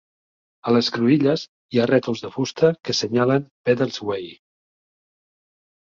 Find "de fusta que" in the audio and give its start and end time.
2.25-2.97